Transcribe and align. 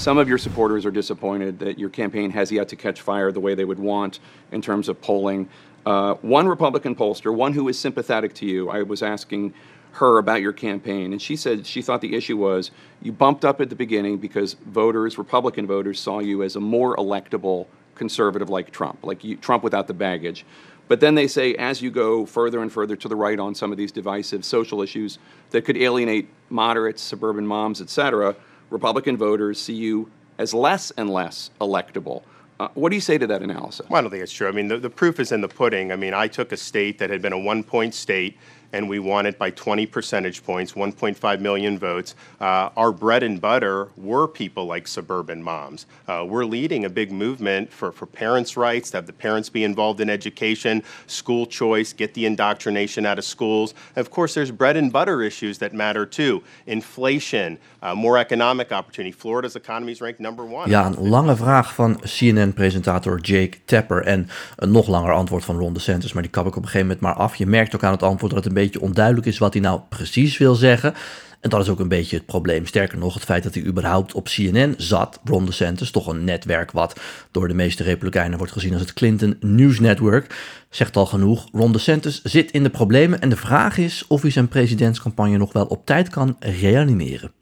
some 0.00 0.16
of 0.16 0.30
your 0.30 0.38
supporters 0.38 0.86
are 0.86 0.90
disappointed 0.90 1.58
that 1.58 1.78
your 1.78 1.90
campaign 1.90 2.30
has 2.30 2.50
yet 2.50 2.68
to 2.68 2.74
catch 2.74 3.02
fire 3.02 3.30
the 3.30 3.38
way 3.38 3.54
they 3.54 3.66
would 3.66 3.78
want 3.78 4.18
in 4.50 4.62
terms 4.62 4.88
of 4.88 4.98
polling. 5.02 5.46
Uh, 5.84 6.14
one 6.22 6.48
Republican 6.48 6.96
pollster, 6.96 7.34
one 7.34 7.52
who 7.52 7.68
is 7.68 7.78
sympathetic 7.78 8.32
to 8.32 8.46
you, 8.46 8.70
I 8.70 8.80
was 8.80 9.02
asking 9.02 9.52
her 9.92 10.16
about 10.16 10.40
your 10.40 10.54
campaign, 10.54 11.12
and 11.12 11.20
she 11.20 11.36
said 11.36 11.66
she 11.66 11.82
thought 11.82 12.00
the 12.00 12.14
issue 12.14 12.38
was 12.38 12.70
you 13.02 13.12
bumped 13.12 13.44
up 13.44 13.60
at 13.60 13.68
the 13.68 13.76
beginning 13.76 14.16
because 14.16 14.54
voters, 14.54 15.18
Republican 15.18 15.66
voters, 15.66 16.00
saw 16.00 16.20
you 16.20 16.42
as 16.42 16.56
a 16.56 16.60
more 16.60 16.96
electable 16.96 17.66
conservative 17.94 18.48
like 18.48 18.70
Trump, 18.70 19.04
like 19.04 19.22
you, 19.22 19.36
Trump 19.36 19.62
without 19.62 19.86
the 19.86 19.92
baggage. 19.92 20.46
But 20.88 21.00
then 21.00 21.14
they 21.14 21.28
say, 21.28 21.54
as 21.56 21.82
you 21.82 21.90
go 21.90 22.24
further 22.24 22.62
and 22.62 22.72
further 22.72 22.96
to 22.96 23.06
the 23.06 23.16
right 23.16 23.38
on 23.38 23.54
some 23.54 23.70
of 23.70 23.76
these 23.76 23.92
divisive 23.92 24.46
social 24.46 24.80
issues 24.80 25.18
that 25.50 25.66
could 25.66 25.76
alienate 25.76 26.30
moderates, 26.48 27.02
suburban 27.02 27.46
moms, 27.46 27.82
etc., 27.82 28.34
Republican 28.70 29.16
voters 29.16 29.60
see 29.60 29.74
you 29.74 30.10
as 30.38 30.54
less 30.54 30.90
and 30.92 31.10
less 31.10 31.50
electable. 31.60 32.22
Uh, 32.58 32.68
what 32.74 32.90
do 32.90 32.94
you 32.94 33.00
say 33.00 33.16
to 33.16 33.26
that 33.26 33.42
analysis? 33.42 33.88
Well, 33.88 33.98
I 33.98 34.02
don't 34.02 34.10
think 34.10 34.22
it's 34.22 34.32
true. 34.32 34.46
I 34.46 34.52
mean, 34.52 34.68
the, 34.68 34.78
the 34.78 34.90
proof 34.90 35.18
is 35.18 35.32
in 35.32 35.40
the 35.40 35.48
pudding. 35.48 35.92
I 35.92 35.96
mean, 35.96 36.12
I 36.12 36.28
took 36.28 36.52
a 36.52 36.56
state 36.56 36.98
that 36.98 37.08
had 37.08 37.22
been 37.22 37.32
a 37.32 37.38
one 37.38 37.62
point 37.62 37.94
state 37.94 38.36
and 38.72 38.88
we 38.88 38.98
won 38.98 39.26
it 39.26 39.38
by 39.38 39.50
20 39.50 39.86
percentage 39.86 40.44
points, 40.44 40.72
1.5 40.72 41.40
million 41.40 41.78
votes. 41.78 42.14
Uh, 42.40 42.70
our 42.76 42.92
bread 42.92 43.22
and 43.22 43.40
butter 43.40 43.88
were 43.96 44.28
people 44.28 44.66
like 44.66 44.86
suburban 44.86 45.42
moms. 45.42 45.86
Uh, 46.06 46.24
we're 46.28 46.44
leading 46.44 46.84
a 46.84 46.90
big 46.90 47.10
movement 47.12 47.72
for, 47.72 47.92
for 47.92 48.06
parents' 48.06 48.56
rights, 48.56 48.90
to 48.90 48.96
have 48.96 49.06
the 49.06 49.12
parents 49.12 49.48
be 49.48 49.64
involved 49.64 50.00
in 50.00 50.10
education, 50.10 50.82
school 51.06 51.46
choice, 51.46 51.92
get 51.92 52.14
the 52.14 52.26
indoctrination 52.26 53.06
out 53.06 53.18
of 53.18 53.24
schools. 53.24 53.74
Of 53.96 54.10
course, 54.10 54.34
there's 54.34 54.50
bread 54.50 54.76
and 54.76 54.92
butter 54.92 55.22
issues 55.22 55.58
that 55.58 55.72
matter 55.72 56.06
too. 56.06 56.42
Inflation, 56.66 57.58
uh, 57.82 57.94
more 57.94 58.18
economic 58.18 58.72
opportunity. 58.72 59.16
Florida's 59.16 59.56
economy 59.56 59.92
is 59.92 60.00
ranked 60.00 60.20
number 60.20 60.44
one. 60.44 60.68
Ja, 60.70 60.86
een 60.86 61.08
lange 61.08 61.36
vraag 61.36 61.74
van 61.74 62.00
CNN-presentator 62.00 63.20
Jake 63.20 63.58
Tapper 63.64 64.02
en 64.02 64.28
een 64.56 64.70
nog 64.70 64.88
langer 64.88 65.12
antwoord 65.12 65.44
van 65.44 65.58
Ron 65.58 65.72
DeSantis, 65.72 66.12
maar 66.12 66.22
die 66.22 66.30
kap 66.30 66.46
ik 66.46 66.56
op 66.56 66.62
een 66.62 66.68
gegeven 66.68 66.86
moment 66.86 67.00
maar 67.00 67.14
af. 67.14 67.36
Je 67.36 67.46
merkt 67.46 67.74
ook 67.74 67.84
aan 67.84 67.92
het 67.92 68.02
antwoord 68.02 68.32
dat 68.32 68.44
het 68.44 68.52
een 68.52 68.59
beetje 68.62 68.80
onduidelijk 68.80 69.26
is 69.26 69.38
wat 69.38 69.52
hij 69.52 69.62
nou 69.62 69.80
precies 69.88 70.38
wil 70.38 70.54
zeggen. 70.54 70.94
En 71.40 71.50
dat 71.50 71.60
is 71.60 71.68
ook 71.68 71.80
een 71.80 71.88
beetje 71.88 72.16
het 72.16 72.26
probleem. 72.26 72.66
Sterker 72.66 72.98
nog, 72.98 73.14
het 73.14 73.24
feit 73.24 73.42
dat 73.42 73.54
hij 73.54 73.64
überhaupt 73.64 74.14
op 74.14 74.24
CNN 74.24 74.74
zat, 74.76 75.20
Ron 75.24 75.46
DeSantis, 75.46 75.90
toch 75.90 76.06
een 76.06 76.24
netwerk 76.24 76.70
wat 76.70 77.00
door 77.30 77.48
de 77.48 77.54
meeste 77.54 77.82
Republikeinen 77.82 78.38
wordt 78.38 78.52
gezien 78.52 78.72
als 78.72 78.82
het 78.82 78.92
Clinton 78.92 79.36
News 79.40 79.80
Network, 79.80 80.34
zegt 80.70 80.96
al 80.96 81.06
genoeg. 81.06 81.48
Ron 81.52 81.72
DeSantis 81.72 82.22
zit 82.22 82.50
in 82.50 82.62
de 82.62 82.70
problemen 82.70 83.20
en 83.20 83.28
de 83.28 83.36
vraag 83.36 83.78
is 83.78 84.04
of 84.08 84.22
hij 84.22 84.30
zijn 84.30 84.48
presidentscampagne 84.48 85.36
nog 85.36 85.52
wel 85.52 85.66
op 85.66 85.86
tijd 85.86 86.08
kan 86.08 86.36
reanimeren. 86.38 87.32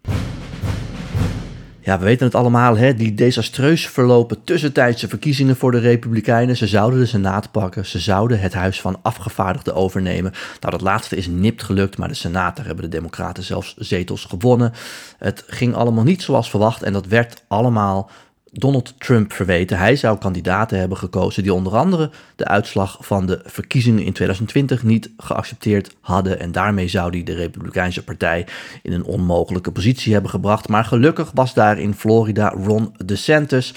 Ja, 1.88 1.98
we 1.98 2.04
weten 2.04 2.26
het 2.26 2.34
allemaal, 2.34 2.76
hè? 2.76 2.94
die 2.94 3.14
desastreus 3.14 3.86
verlopen 3.86 4.44
tussentijdse 4.44 5.08
verkiezingen 5.08 5.56
voor 5.56 5.70
de 5.70 5.78
Republikeinen. 5.78 6.56
Ze 6.56 6.66
zouden 6.66 6.98
de 6.98 7.06
Senaat 7.06 7.50
pakken, 7.50 7.86
ze 7.86 7.98
zouden 7.98 8.40
het 8.40 8.54
Huis 8.54 8.80
van 8.80 8.98
Afgevaardigden 9.02 9.74
overnemen. 9.74 10.32
Nou, 10.60 10.72
dat 10.72 10.80
laatste 10.80 11.16
is 11.16 11.26
nipt 11.26 11.62
gelukt, 11.62 11.98
maar 11.98 12.08
de 12.08 12.14
Senaat, 12.14 12.56
daar 12.56 12.66
hebben 12.66 12.84
de 12.84 12.96
Democraten 12.96 13.42
zelfs 13.42 13.74
zetels 13.76 14.24
gewonnen. 14.24 14.72
Het 15.18 15.44
ging 15.46 15.74
allemaal 15.74 16.04
niet 16.04 16.22
zoals 16.22 16.50
verwacht 16.50 16.82
en 16.82 16.92
dat 16.92 17.06
werd 17.06 17.44
allemaal 17.46 18.10
Donald 18.52 18.94
Trump 18.98 19.32
verweten. 19.32 19.78
Hij 19.78 19.96
zou 19.96 20.18
kandidaten 20.18 20.78
hebben 20.78 20.98
gekozen 20.98 21.42
die 21.42 21.54
onder 21.54 21.76
andere 21.76 22.10
de 22.36 22.44
uitslag 22.44 22.98
van 23.00 23.26
de 23.26 23.40
verkiezingen 23.44 24.04
in 24.04 24.12
2020 24.12 24.82
niet 24.82 25.10
geaccepteerd 25.16 25.94
hadden. 26.00 26.40
En 26.40 26.52
daarmee 26.52 26.88
zou 26.88 27.10
hij 27.10 27.22
de 27.22 27.34
Republikeinse 27.34 28.04
Partij 28.04 28.46
in 28.82 28.92
een 28.92 29.04
onmogelijke 29.04 29.72
positie 29.72 30.12
hebben 30.12 30.30
gebracht. 30.30 30.68
Maar 30.68 30.84
gelukkig 30.84 31.30
was 31.34 31.54
daar 31.54 31.78
in 31.78 31.94
Florida 31.94 32.48
Ron 32.48 32.94
DeSantis, 33.04 33.74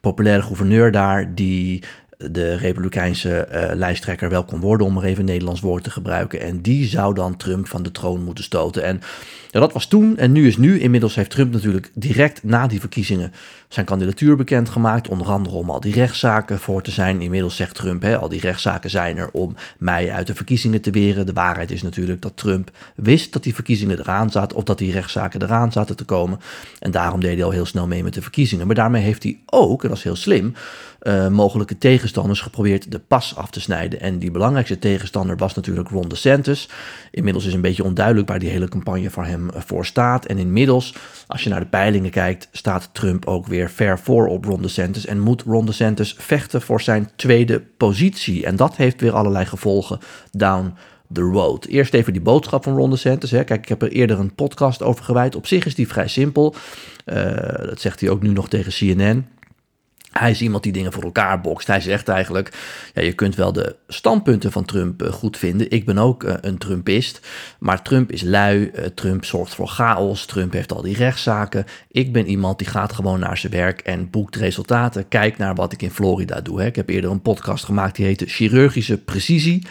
populaire 0.00 0.42
gouverneur 0.42 0.92
daar, 0.92 1.34
die 1.34 1.82
de 2.16 2.54
Republikeinse 2.54 3.48
uh, 3.52 3.74
lijsttrekker 3.74 4.28
wel 4.28 4.44
kon 4.44 4.60
worden, 4.60 4.86
om 4.86 4.96
er 4.96 5.04
even 5.04 5.20
een 5.20 5.24
Nederlands 5.24 5.60
woord 5.60 5.84
te 5.84 5.90
gebruiken. 5.90 6.40
En 6.40 6.60
die 6.60 6.86
zou 6.86 7.14
dan 7.14 7.36
Trump 7.36 7.68
van 7.68 7.82
de 7.82 7.90
troon 7.90 8.24
moeten 8.24 8.44
stoten. 8.44 8.84
En 8.84 9.00
dat 9.50 9.72
was 9.72 9.86
toen 9.86 10.16
en 10.16 10.32
nu 10.32 10.46
is 10.46 10.56
nu. 10.56 10.80
Inmiddels 10.80 11.14
heeft 11.14 11.30
Trump 11.30 11.52
natuurlijk 11.52 11.90
direct 11.94 12.42
na 12.42 12.66
die 12.66 12.80
verkiezingen 12.80 13.32
zijn 13.68 13.86
kandidatuur 13.86 14.36
bekendgemaakt. 14.36 15.08
Onder 15.08 15.26
andere 15.26 15.56
om 15.56 15.70
al 15.70 15.80
die 15.80 15.94
rechtszaken 15.94 16.58
voor 16.58 16.82
te 16.82 16.90
zijn. 16.90 17.20
Inmiddels 17.20 17.56
zegt 17.56 17.74
Trump, 17.74 18.02
hè, 18.02 18.16
al 18.18 18.28
die 18.28 18.40
rechtszaken 18.40 18.90
zijn 18.90 19.16
er 19.16 19.28
om 19.32 19.54
mij 19.78 20.12
uit 20.12 20.26
de 20.26 20.34
verkiezingen 20.34 20.80
te 20.80 20.90
weren. 20.90 21.26
De 21.26 21.32
waarheid 21.32 21.70
is 21.70 21.82
natuurlijk 21.82 22.22
dat 22.22 22.36
Trump 22.36 22.70
wist 22.94 23.32
dat 23.32 23.42
die 23.42 23.54
verkiezingen 23.54 23.98
eraan 23.98 24.30
zaten. 24.30 24.56
Of 24.56 24.64
dat 24.64 24.78
die 24.78 24.92
rechtszaken 24.92 25.42
eraan 25.42 25.72
zaten 25.72 25.96
te 25.96 26.04
komen. 26.04 26.38
En 26.78 26.90
daarom 26.90 27.20
deed 27.20 27.34
hij 27.34 27.44
al 27.44 27.50
heel 27.50 27.66
snel 27.66 27.86
mee 27.86 28.02
met 28.02 28.14
de 28.14 28.22
verkiezingen. 28.22 28.66
Maar 28.66 28.76
daarmee 28.76 29.02
heeft 29.02 29.22
hij 29.22 29.38
ook, 29.46 29.82
en 29.82 29.88
dat 29.88 29.98
is 29.98 30.04
heel 30.04 30.16
slim, 30.16 30.54
uh, 31.06 31.28
mogelijke 31.28 31.78
tegenstanders 31.78 32.40
geprobeerd 32.40 32.90
de 32.92 32.98
pas 32.98 33.36
af 33.36 33.50
te 33.50 33.60
snijden. 33.60 34.00
En 34.00 34.18
die 34.18 34.30
belangrijkste 34.30 34.78
tegenstander 34.78 35.36
was 35.36 35.54
natuurlijk 35.54 35.88
Ron 35.88 36.08
DeSantis. 36.08 36.68
Inmiddels 37.10 37.44
is 37.44 37.54
een 37.54 37.60
beetje 37.60 37.84
onduidelijk 37.84 38.28
waar 38.28 38.38
die 38.38 38.48
hele 38.48 38.68
campagne 38.68 39.10
voor 39.10 39.24
hem 39.24 39.50
eh, 39.50 39.60
voor 39.66 39.86
staat. 39.86 40.26
En 40.26 40.38
inmiddels, 40.38 40.94
als 41.26 41.42
je 41.42 41.50
naar 41.50 41.60
de 41.60 41.66
peilingen 41.66 42.10
kijkt, 42.10 42.48
staat 42.52 42.88
Trump 42.92 43.26
ook 43.26 43.46
weer 43.46 43.70
ver 43.70 43.98
voor 43.98 44.26
op 44.26 44.44
Ron 44.44 44.62
DeSantis. 44.62 45.06
En 45.06 45.20
moet 45.20 45.42
Ron 45.42 45.66
DeSantis 45.66 46.14
vechten 46.18 46.62
voor 46.62 46.80
zijn 46.80 47.10
tweede 47.16 47.62
positie. 47.76 48.46
En 48.46 48.56
dat 48.56 48.76
heeft 48.76 49.00
weer 49.00 49.12
allerlei 49.12 49.44
gevolgen 49.44 49.98
down 50.30 50.74
the 51.12 51.20
road. 51.20 51.64
Eerst 51.64 51.94
even 51.94 52.12
die 52.12 52.22
boodschap 52.22 52.62
van 52.62 52.76
Ron 52.76 52.90
DeSantis. 52.90 53.30
Hè. 53.30 53.44
Kijk, 53.44 53.62
ik 53.62 53.68
heb 53.68 53.82
er 53.82 53.92
eerder 53.92 54.18
een 54.18 54.34
podcast 54.34 54.82
over 54.82 55.04
gewijd. 55.04 55.36
Op 55.36 55.46
zich 55.46 55.66
is 55.66 55.74
die 55.74 55.88
vrij 55.88 56.08
simpel. 56.08 56.54
Uh, 57.06 57.34
dat 57.66 57.80
zegt 57.80 58.00
hij 58.00 58.10
ook 58.10 58.22
nu 58.22 58.28
nog 58.28 58.48
tegen 58.48 58.72
CNN. 58.72 59.35
Hij 60.18 60.30
is 60.30 60.40
iemand 60.40 60.62
die 60.62 60.72
dingen 60.72 60.92
voor 60.92 61.02
elkaar 61.02 61.40
bokst. 61.40 61.66
Hij 61.66 61.80
zegt 61.80 62.08
eigenlijk, 62.08 62.52
ja, 62.94 63.02
je 63.02 63.12
kunt 63.12 63.34
wel 63.34 63.52
de 63.52 63.76
standpunten 63.88 64.52
van 64.52 64.64
Trump 64.64 65.02
uh, 65.02 65.12
goed 65.12 65.36
vinden. 65.36 65.70
Ik 65.70 65.84
ben 65.84 65.98
ook 65.98 66.22
uh, 66.22 66.34
een 66.40 66.58
Trumpist. 66.58 67.26
Maar 67.58 67.82
Trump 67.82 68.12
is 68.12 68.22
lui. 68.22 68.70
Uh, 68.74 68.84
Trump 68.84 69.24
zorgt 69.24 69.54
voor 69.54 69.68
chaos. 69.68 70.26
Trump 70.26 70.52
heeft 70.52 70.72
al 70.72 70.82
die 70.82 70.96
rechtszaken. 70.96 71.64
Ik 71.90 72.12
ben 72.12 72.26
iemand 72.26 72.58
die 72.58 72.66
gaat 72.66 72.92
gewoon 72.92 73.20
naar 73.20 73.38
zijn 73.38 73.52
werk 73.52 73.80
en 73.80 74.10
boekt 74.10 74.36
resultaten. 74.36 75.08
Kijk 75.08 75.38
naar 75.38 75.54
wat 75.54 75.72
ik 75.72 75.82
in 75.82 75.90
Florida 75.90 76.40
doe. 76.40 76.64
Ik 76.64 76.76
heb 76.76 76.88
eerder 76.88 77.10
een 77.10 77.22
podcast 77.22 77.64
gemaakt 77.64 77.96
die 77.96 78.06
heette 78.06 78.26
Chirurgische 78.26 78.98
Precisie. 78.98 79.66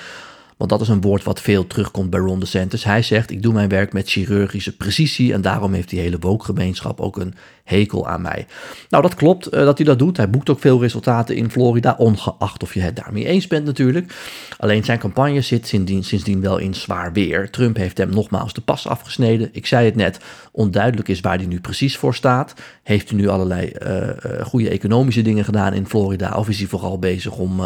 Want 0.58 0.70
dat 0.70 0.82
is 0.82 0.88
een 0.88 1.02
woord 1.02 1.24
wat 1.24 1.42
veel 1.42 1.68
terugkomt 1.68 2.10
bij 2.10 2.20
Ron 2.20 2.40
DeSantis. 2.40 2.84
Hij 2.84 3.02
zegt, 3.02 3.32
ik 3.32 3.42
doe 3.42 3.54
mijn 3.54 3.70
werk 3.70 3.94
met 3.94 4.10
chirurgische 4.10 4.76
precisie. 4.76 5.34
En 5.34 5.42
daarom 5.42 5.74
heeft 5.74 5.90
die 5.90 6.00
hele 6.00 6.20
woke-gemeenschap 6.20 7.00
ook 7.00 7.18
een 7.18 7.34
hekel 7.64 8.08
aan 8.08 8.22
mij. 8.22 8.46
Nou, 8.90 9.04
dat 9.04 9.16
klopt 9.16 9.54
uh, 9.54 9.60
dat 9.60 9.78
hij 9.78 9.88
dat 9.88 10.00
doet. 10.00 10.18
Hij 10.18 10.30
boekt 10.30 10.50
ook 10.50 10.60
veel 10.60 10.82
resultaten 10.82 11.36
in 11.36 11.52
Florida, 11.52 11.96
ongeacht 11.98 12.64
of 12.64 12.74
je 12.74 12.80
het 12.80 12.96
daarmee 12.96 13.26
eens 13.26 13.48
bent 13.48 13.66
natuurlijk. 13.66 14.14
Alleen 14.58 14.84
zijn 14.84 15.00
campagne 15.00 15.42
zit 15.42 15.68
sindsdien, 15.68 16.42
wel 16.42 16.58
in 16.58 16.74
zwaar 16.74 17.14
weer. 17.14 17.50
Trump 17.50 17.78
heeft 17.78 17.98
hem 17.98 18.10
nogmaals 18.10 18.54
de 18.54 18.62
pas 18.62 18.88
afgesneden. 18.88 19.50
Ik 19.52 19.66
zei 19.66 19.86
het 19.86 19.96
net, 19.96 20.20
onduidelijk 20.52 21.08
is 21.08 21.20
waar 21.20 21.38
hij 21.38 21.46
nu 21.46 21.60
precies 21.60 21.98
voor 21.98 22.16
staat. 22.16 22.54
Heeft 22.84 23.10
hij 23.10 23.18
nu 23.18 23.28
allerlei 23.28 23.72
uh, 23.86 24.46
goede 24.46 24.70
economische 24.70 25.22
dingen 25.22 25.46
gedaan 25.46 25.74
in 25.74 25.88
Florida? 25.88 26.36
Of 26.38 26.50
is 26.50 26.58
hij 26.58 26.68
vooral 26.68 27.00
bezig 27.00 27.38
om 27.38 27.62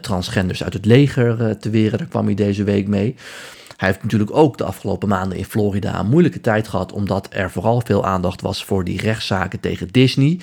transgenders 0.00 0.64
uit 0.64 0.72
het 0.72 0.86
leger 0.86 1.58
te 1.58 1.70
weren? 1.70 1.98
Daar 1.98 2.06
kwam 2.06 2.26
hij 2.26 2.34
deze 2.34 2.64
week 2.64 2.88
mee. 2.88 3.14
Hij 3.76 3.88
heeft 3.88 4.02
natuurlijk 4.02 4.36
ook 4.36 4.58
de 4.58 4.64
afgelopen 4.64 5.08
maanden 5.08 5.38
in 5.38 5.44
Florida 5.44 5.98
een 5.98 6.08
moeilijke 6.08 6.40
tijd 6.40 6.68
gehad, 6.68 6.92
omdat 6.92 7.28
er 7.30 7.50
vooral 7.50 7.82
veel 7.84 8.04
aandacht 8.04 8.40
was 8.40 8.64
voor 8.64 8.84
die 8.84 9.00
rechtszaken 9.00 9.60
tegen 9.60 9.88
Disney. 9.88 10.40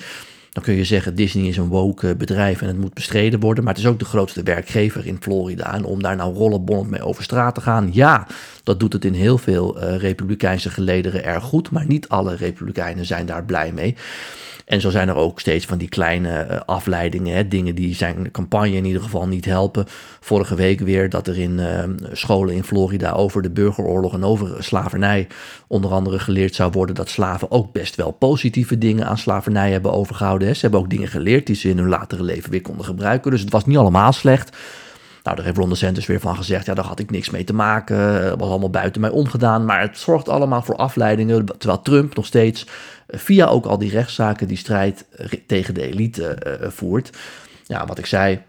Dan 0.50 0.62
kun 0.62 0.74
je 0.74 0.84
zeggen, 0.84 1.14
Disney 1.14 1.48
is 1.48 1.56
een 1.56 1.68
woke 1.68 2.16
bedrijf 2.16 2.60
en 2.60 2.66
het 2.66 2.78
moet 2.78 2.94
bestreden 2.94 3.40
worden. 3.40 3.64
Maar 3.64 3.74
het 3.74 3.82
is 3.82 3.88
ook 3.88 3.98
de 3.98 4.04
grootste 4.04 4.42
werkgever 4.42 5.06
in 5.06 5.16
Florida. 5.20 5.74
En 5.74 5.84
om 5.84 6.02
daar 6.02 6.16
nou 6.16 6.34
rollenbollend 6.34 6.90
mee 6.90 7.02
over 7.02 7.22
straat 7.22 7.54
te 7.54 7.60
gaan, 7.60 7.88
ja, 7.92 8.26
dat 8.62 8.80
doet 8.80 8.92
het 8.92 9.04
in 9.04 9.14
heel 9.14 9.38
veel 9.38 9.82
uh, 9.82 9.96
republikeinse 9.96 10.70
gelederen 10.70 11.24
erg 11.24 11.44
goed. 11.44 11.70
Maar 11.70 11.86
niet 11.86 12.08
alle 12.08 12.36
republikeinen 12.36 13.06
zijn 13.06 13.26
daar 13.26 13.44
blij 13.44 13.72
mee. 13.72 13.96
En 14.68 14.80
zo 14.80 14.90
zijn 14.90 15.08
er 15.08 15.14
ook 15.14 15.40
steeds 15.40 15.66
van 15.66 15.78
die 15.78 15.88
kleine 15.88 16.30
eh, 16.30 16.60
afleidingen, 16.66 17.36
hè, 17.36 17.48
dingen 17.48 17.74
die 17.74 17.94
zijn 17.94 18.30
campagne 18.30 18.76
in 18.76 18.84
ieder 18.84 19.02
geval 19.02 19.26
niet 19.26 19.44
helpen. 19.44 19.84
Vorige 20.20 20.54
week 20.54 20.80
weer 20.80 21.10
dat 21.10 21.26
er 21.26 21.38
in 21.38 21.58
uh, 21.58 21.82
scholen 22.12 22.54
in 22.54 22.64
Florida 22.64 23.12
over 23.12 23.42
de 23.42 23.50
burgeroorlog 23.50 24.14
en 24.14 24.24
over 24.24 24.64
slavernij 24.64 25.26
onder 25.66 25.90
andere 25.90 26.18
geleerd 26.18 26.54
zou 26.54 26.70
worden 26.72 26.94
dat 26.94 27.08
slaven 27.08 27.50
ook 27.50 27.72
best 27.72 27.96
wel 27.96 28.10
positieve 28.10 28.78
dingen 28.78 29.06
aan 29.06 29.18
slavernij 29.18 29.70
hebben 29.70 29.92
overgehouden. 29.92 30.48
Hè. 30.48 30.54
Ze 30.54 30.60
hebben 30.60 30.80
ook 30.80 30.90
dingen 30.90 31.08
geleerd 31.08 31.46
die 31.46 31.56
ze 31.56 31.68
in 31.68 31.78
hun 31.78 31.88
latere 31.88 32.22
leven 32.22 32.50
weer 32.50 32.62
konden 32.62 32.84
gebruiken. 32.84 33.30
Dus 33.30 33.40
het 33.40 33.52
was 33.52 33.66
niet 33.66 33.76
allemaal 33.76 34.12
slecht. 34.12 34.56
Nou, 35.28 35.40
daar 35.40 35.48
heeft 35.48 35.58
Ron 35.58 35.68
DeSantis 35.68 36.06
weer 36.06 36.20
van 36.20 36.36
gezegd, 36.36 36.66
ja, 36.66 36.74
daar 36.74 36.84
had 36.84 36.98
ik 36.98 37.10
niks 37.10 37.30
mee 37.30 37.44
te 37.44 37.54
maken. 37.54 37.96
Het 37.96 38.40
was 38.40 38.48
allemaal 38.48 38.70
buiten 38.70 39.00
mij 39.00 39.10
omgedaan. 39.10 39.64
Maar 39.64 39.80
het 39.80 39.98
zorgt 39.98 40.28
allemaal 40.28 40.62
voor 40.62 40.76
afleidingen, 40.76 41.44
terwijl 41.44 41.82
Trump 41.82 42.14
nog 42.14 42.26
steeds 42.26 42.66
via 43.08 43.46
ook 43.46 43.66
al 43.66 43.78
die 43.78 43.90
rechtszaken 43.90 44.48
die 44.48 44.56
strijd 44.56 45.04
tegen 45.46 45.74
de 45.74 45.86
elite 45.86 46.38
uh, 46.62 46.68
voert. 46.68 47.16
Ja, 47.66 47.86
wat 47.86 47.98
ik 47.98 48.06
zei, 48.06 48.42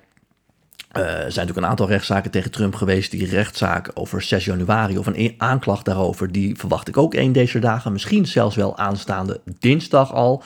er 0.91 1.01
zijn 1.01 1.25
natuurlijk 1.25 1.57
een 1.57 1.65
aantal 1.65 1.87
rechtszaken 1.87 2.31
tegen 2.31 2.51
Trump 2.51 2.75
geweest. 2.75 3.11
Die 3.11 3.29
rechtszaak 3.29 3.91
over 3.93 4.21
6 4.21 4.45
januari 4.45 4.97
of 4.97 5.05
een 5.07 5.33
aanklacht 5.37 5.85
daarover, 5.85 6.31
die 6.31 6.55
verwacht 6.55 6.87
ik 6.87 6.97
ook 6.97 7.13
één 7.13 7.31
deze 7.31 7.59
dagen. 7.59 7.91
Misschien 7.91 8.25
zelfs 8.25 8.55
wel 8.55 8.77
aanstaande 8.77 9.41
dinsdag 9.59 10.13
al. 10.13 10.43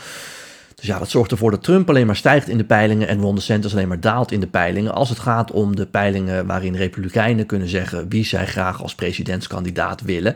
Dus 0.83 0.91
ja, 0.91 0.99
dat 0.99 1.09
zorgt 1.09 1.31
ervoor 1.31 1.51
dat 1.51 1.63
Trump 1.63 1.89
alleen 1.89 2.05
maar 2.05 2.15
stijgt 2.15 2.47
in 2.49 2.57
de 2.57 2.63
peilingen 2.63 3.07
en 3.07 3.21
Ron 3.21 3.35
DeSantis 3.35 3.73
alleen 3.73 3.87
maar 3.87 3.99
daalt 3.99 4.31
in 4.31 4.39
de 4.39 4.47
peilingen. 4.47 4.93
Als 4.93 5.09
het 5.09 5.19
gaat 5.19 5.51
om 5.51 5.75
de 5.75 5.85
peilingen 5.85 6.45
waarin 6.45 6.75
Republikeinen 6.75 7.45
kunnen 7.45 7.67
zeggen 7.67 8.09
wie 8.09 8.25
zij 8.25 8.45
graag 8.45 8.81
als 8.81 8.95
presidentskandidaat 8.95 10.01
willen. 10.01 10.35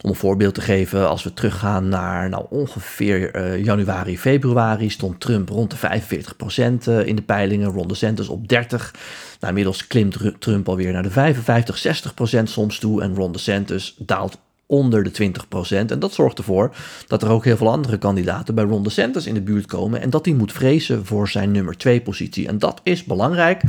Om 0.00 0.10
een 0.10 0.16
voorbeeld 0.16 0.54
te 0.54 0.60
geven, 0.60 1.08
als 1.08 1.22
we 1.22 1.32
teruggaan 1.32 1.88
naar 1.88 2.28
nou, 2.28 2.46
ongeveer 2.50 3.36
uh, 3.36 3.64
januari, 3.64 4.18
februari, 4.18 4.90
stond 4.90 5.20
Trump 5.20 5.48
rond 5.48 5.70
de 5.70 5.76
45% 5.76 6.88
uh, 6.88 7.06
in 7.06 7.16
de 7.16 7.22
peilingen, 7.22 7.70
Ron 7.70 7.88
DeSantis 7.88 8.28
op 8.28 8.48
30. 8.48 8.94
Nou, 9.30 9.48
inmiddels 9.48 9.86
klimt 9.86 10.16
Trump 10.38 10.68
alweer 10.68 10.92
naar 10.92 11.02
de 11.02 11.10
55, 11.10 12.12
60% 12.38 12.42
soms 12.42 12.78
toe 12.78 13.02
en 13.02 13.14
Ron 13.14 13.32
DeSantis 13.32 13.94
daalt 13.98 14.38
onder 14.70 15.02
de 15.02 15.32
20%. 15.32 15.86
En 15.86 15.98
dat 15.98 16.12
zorgt 16.12 16.38
ervoor 16.38 16.74
dat 17.06 17.22
er 17.22 17.30
ook 17.30 17.44
heel 17.44 17.56
veel 17.56 17.70
andere 17.70 17.98
kandidaten 17.98 18.54
bij 18.54 18.64
Ron 18.64 18.82
DeSantis 18.82 19.26
in 19.26 19.34
de 19.34 19.40
buurt 19.40 19.66
komen 19.66 20.00
en 20.00 20.10
dat 20.10 20.24
hij 20.24 20.34
moet 20.34 20.52
vrezen 20.52 21.06
voor 21.06 21.28
zijn 21.28 21.50
nummer 21.50 21.76
2 21.76 22.00
positie. 22.00 22.48
En 22.48 22.58
dat 22.58 22.80
is 22.82 23.04
belangrijk. 23.04 23.62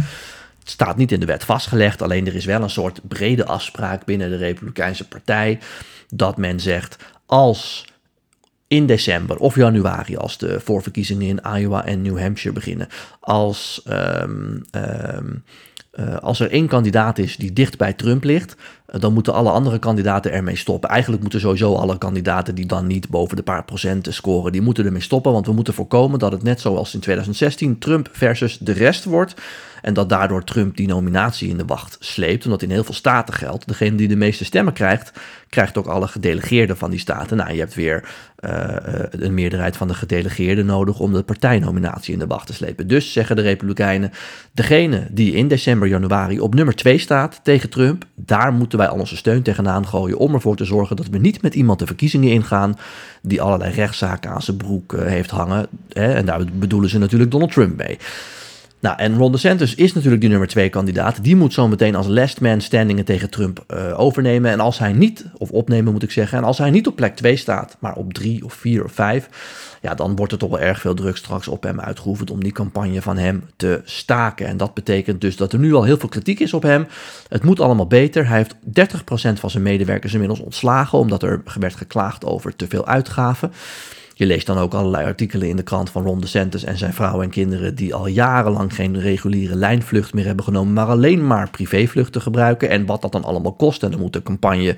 Het 0.60 0.70
staat 0.70 0.98
niet 0.98 1.12
in 1.12 1.20
de 1.20 1.26
wet 1.26 1.44
vastgelegd, 1.44 2.02
alleen 2.02 2.28
er 2.28 2.36
is 2.36 2.46
wel 2.46 2.62
een 2.62 2.70
soort 2.70 3.02
brede 3.08 3.46
afspraak 3.46 4.06
binnen 4.06 4.30
de 4.30 4.36
Republikeinse 4.36 5.08
Partij 5.08 5.60
dat 6.10 6.38
men 6.38 6.60
zegt 6.60 6.96
als 7.26 7.86
in 8.68 8.86
december 8.86 9.38
of 9.38 9.56
januari, 9.56 10.18
als 10.18 10.38
de 10.38 10.60
voorverkiezingen 10.60 11.28
in 11.28 11.58
Iowa 11.58 11.86
en 11.86 12.02
New 12.02 12.20
Hampshire 12.20 12.56
beginnen, 12.56 12.88
als, 13.20 13.82
um, 13.90 14.62
um, 14.72 15.44
uh, 16.00 16.18
als 16.18 16.40
er 16.40 16.52
één 16.52 16.68
kandidaat 16.68 17.18
is 17.18 17.36
die 17.38 17.54
dicht 17.54 17.78
bij 17.78 17.94
Trump 17.94 18.24
ligt, 18.24 18.56
dan 19.00 19.14
moeten 19.14 19.34
alle 19.34 19.50
andere 19.50 19.80
kandidaten 19.80 20.32
ermee 20.32 20.56
stoppen. 20.56 20.90
Eigenlijk 20.90 21.22
moeten 21.22 21.40
sowieso 21.40 21.76
alle 21.76 21.98
kandidaten 21.98 22.56
die 22.56 22.66
dan 22.66 22.88
niet 22.88 23.10
boven 23.10 23.36
de 23.36 23.44
paar 23.44 23.64
procenten 23.64 24.14
scoren, 24.14 24.52
die 24.52 24.62
moeten 24.62 24.86
ermee 24.86 25.02
stoppen, 25.02 25.32
want 25.32 25.46
we 25.46 25.54
moeten 25.54 25.74
voorkomen 25.74 26.20
dat 26.20 26.32
het 26.32 26.44
net 26.44 26.62
zoals 26.62 26.94
in 26.94 27.00
2016 27.00 27.78
Trump 27.80 28.10
versus 28.12 28.58
de 28.58 28.72
rest 28.72 29.04
wordt. 29.04 29.34
En 29.82 29.94
dat 29.94 30.10
daardoor 30.10 30.44
Trump 30.44 30.78
die 30.78 30.88
nominatie 30.88 31.50
in 31.50 31.58
de 31.58 31.66
wacht 31.66 31.98
sleept. 32.00 32.46
Omdat 32.46 32.62
in 32.62 32.72
heel 32.72 32.84
veel 32.84 32.94
staten 32.94 33.34
geldt. 33.34 33.68
Degene 33.68 33.96
die 33.96 34.08
de 34.08 34.16
meeste 34.16 34.46
stemmen 34.46 34.74
krijgt, 34.74 35.12
krijgt 35.50 35.78
ook 35.78 35.88
alle 35.88 36.08
gedelegeerden 36.08 36.78
van 36.78 36.90
die 36.90 37.00
staten. 37.00 37.38
Nou, 37.38 37.54
je 37.54 37.60
hebt 37.60 37.74
weer 37.74 38.10
uh, 38.40 38.76
een 39.10 39.34
meerderheid 39.34 39.78
van 39.78 39.88
de 39.88 39.94
gedelegeerden 39.94 40.66
nodig 40.66 41.00
om 41.00 41.14
de 41.14 41.24
partijnominatie 41.24 42.14
in 42.14 42.20
de 42.20 42.28
wacht 42.28 42.48
te 42.48 42.54
slepen. 42.54 42.88
Dus 42.88 43.14
zeggen 43.14 43.36
de 43.36 43.42
Republikeinen, 43.42 44.12
degene 44.52 45.08
die 45.12 45.34
in 45.34 45.48
december, 45.48 45.88
januari 45.88 46.40
op 46.40 46.56
nummer 46.56 46.76
2 46.76 46.98
staat 46.98 47.40
tegen 47.44 47.70
Trump, 47.70 48.06
daar 48.16 48.54
moeten 48.54 48.78
wij 48.82 48.90
al 48.90 49.00
onze 49.00 49.16
steun 49.18 49.42
tegenaan 49.42 49.88
gooien 49.88 50.18
om 50.18 50.34
ervoor 50.34 50.56
te 50.56 50.66
zorgen 50.66 50.96
dat 50.96 51.08
we 51.08 51.18
niet 51.18 51.42
met 51.42 51.56
iemand 51.56 51.80
de 51.80 51.86
verkiezingen 51.86 52.32
ingaan 52.32 52.78
die 53.22 53.42
allerlei 53.42 53.74
rechtszaken 53.74 54.32
aan 54.32 54.42
zijn 54.42 54.58
broek 54.58 54.94
uh, 54.94 55.02
heeft 55.02 55.30
hangen. 55.30 55.68
En 55.94 56.26
daar 56.26 56.46
bedoelen 56.54 56.90
ze 56.90 56.98
natuurlijk 56.98 57.32
Donald 57.32 57.52
Trump 57.52 57.78
mee. 57.78 57.98
Nou, 58.82 58.98
en 58.98 59.18
Ron 59.18 59.32
DeSantis 59.32 59.76
is 59.76 59.94
natuurlijk 59.94 60.22
die 60.22 60.30
nummer 60.30 60.48
twee 60.48 60.70
kandidaat. 60.70 61.24
Die 61.24 61.36
moet 61.36 61.54
zo 61.54 61.68
meteen 61.68 61.96
als 61.96 62.08
last 62.08 62.42
man 62.42 62.62
standingen 62.62 63.06
tegen 63.06 63.30
Trump 63.30 63.64
uh, 63.74 64.00
overnemen. 64.00 64.52
En 64.52 64.60
als 64.60 64.80
hij 64.80 64.94
niet, 64.94 65.26
of 65.38 65.52
opnemen 65.52 65.94
moet 65.94 66.04
ik 66.04 66.12
zeggen, 66.12 66.38
en 66.38 66.44
als 66.44 66.58
hij 66.58 66.70
niet 66.70 66.88
op 66.88 66.96
plek 66.96 67.16
2 67.16 67.36
staat, 67.36 67.78
maar 67.80 67.96
op 67.96 68.14
3 68.14 68.46
of 68.46 68.54
4 68.54 68.84
of 68.84 68.92
5, 68.92 69.30
ja, 69.82 69.96
dan 69.96 70.16
wordt 70.16 70.32
er 70.32 70.38
toch 70.38 70.50
wel 70.50 70.60
erg 70.60 70.80
veel 70.80 70.94
druk 70.94 71.18
straks 71.18 71.48
op 71.48 71.64
hem 71.64 71.80
uitgeoefend 71.80 72.32
om 72.32 72.44
die 72.44 72.52
campagne 72.52 73.02
van 73.02 73.18
hem 73.18 73.44
te 73.56 73.82
staken. 73.84 74.48
En 74.48 74.58
dat 74.58 74.74
betekent 74.74 75.22
dus 75.22 75.36
dat 75.36 75.54
er 75.54 75.60
nu 75.60 75.74
al 75.74 75.84
heel 75.84 75.98
veel 75.98 76.10
kritiek 76.10 76.40
is 76.40 76.54
op 76.54 76.64
hem. 76.64 76.88
Het 77.28 77.44
moet 77.44 77.60
allemaal 77.60 77.88
beter. 77.88 78.28
Hij 78.28 78.38
heeft 78.38 78.56
30% 79.36 79.40
van 79.40 79.50
zijn 79.50 79.64
medewerkers 79.64 80.14
inmiddels 80.14 80.40
ontslagen, 80.40 80.98
omdat 80.98 81.24
er 81.24 81.42
werd 81.60 81.76
geklaagd 81.76 82.26
over 82.26 82.56
te 82.56 82.68
veel 82.68 82.88
uitgaven. 82.88 83.52
Je 84.22 84.28
leest 84.28 84.46
dan 84.46 84.58
ook 84.58 84.74
allerlei 84.74 85.06
artikelen 85.06 85.48
in 85.48 85.56
de 85.56 85.64
krant 85.64 85.90
van 85.90 86.04
Ron 86.04 86.22
DeSantis 86.22 86.64
en 86.64 86.78
zijn 86.78 86.94
vrouw 86.94 87.22
en 87.22 87.30
kinderen 87.30 87.76
die 87.76 87.94
al 87.94 88.08
jarenlang 88.08 88.76
geen 88.76 89.00
reguliere 89.00 89.56
lijnvlucht 89.56 90.14
meer 90.14 90.26
hebben 90.26 90.46
genomen, 90.46 90.74
maar 90.74 90.88
alleen 90.88 91.28
maar 91.28 91.50
privévluchten 91.50 92.22
gebruiken. 92.22 92.70
En 92.70 92.86
wat 92.86 93.02
dat 93.02 93.12
dan 93.12 93.24
allemaal 93.24 93.54
kost. 93.54 93.84
En 93.84 93.92
dan 93.92 94.00
moet 94.00 94.14
de 94.14 94.24
campagne 94.24 94.76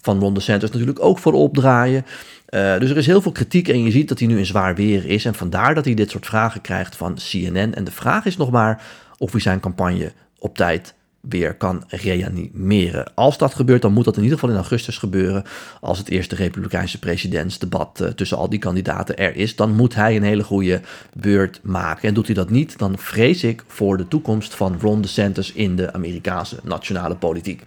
van 0.00 0.18
Ron 0.18 0.34
DeSantis 0.34 0.70
natuurlijk 0.70 1.04
ook 1.04 1.18
voor 1.18 1.32
opdraaien. 1.32 2.06
Uh, 2.48 2.78
dus 2.78 2.90
er 2.90 2.96
is 2.96 3.06
heel 3.06 3.22
veel 3.22 3.32
kritiek 3.32 3.68
en 3.68 3.82
je 3.82 3.90
ziet 3.90 4.08
dat 4.08 4.18
hij 4.18 4.28
nu 4.28 4.38
in 4.38 4.46
zwaar 4.46 4.74
weer 4.74 5.06
is. 5.06 5.24
En 5.24 5.34
vandaar 5.34 5.74
dat 5.74 5.84
hij 5.84 5.94
dit 5.94 6.10
soort 6.10 6.26
vragen 6.26 6.60
krijgt 6.60 6.96
van 6.96 7.14
CNN. 7.14 7.74
En 7.74 7.84
de 7.84 7.90
vraag 7.90 8.24
is 8.24 8.36
nog 8.36 8.50
maar 8.50 8.82
of 9.18 9.32
hij 9.32 9.40
zijn 9.40 9.60
campagne 9.60 10.12
op 10.38 10.56
tijd 10.56 10.94
weer 11.28 11.54
kan 11.54 11.84
reanimeren. 11.88 13.14
Als 13.14 13.38
dat 13.38 13.54
gebeurt, 13.54 13.82
dan 13.82 13.92
moet 13.92 14.04
dat 14.04 14.16
in 14.16 14.22
ieder 14.22 14.38
geval 14.38 14.54
in 14.54 14.60
augustus 14.60 14.98
gebeuren. 14.98 15.44
Als 15.80 15.98
het 15.98 16.08
eerste 16.08 16.34
Republikeinse 16.34 16.98
presidentsdebat 16.98 18.00
uh, 18.02 18.08
tussen 18.08 18.36
al 18.36 18.48
die 18.48 18.58
kandidaten 18.58 19.18
er 19.18 19.36
is, 19.36 19.56
dan 19.56 19.74
moet 19.74 19.94
hij 19.94 20.16
een 20.16 20.22
hele 20.22 20.42
goede 20.42 20.80
beurt 21.12 21.60
maken. 21.62 22.08
En 22.08 22.14
doet 22.14 22.26
hij 22.26 22.34
dat 22.34 22.50
niet, 22.50 22.78
dan 22.78 22.98
vrees 22.98 23.44
ik 23.44 23.64
voor 23.66 23.96
de 23.96 24.08
toekomst 24.08 24.54
van 24.54 24.78
Ron 24.80 25.00
DeSantis 25.00 25.52
in 25.52 25.76
de 25.76 25.92
Amerikaanse 25.92 26.56
nationale 26.62 27.16
politiek. 27.16 27.62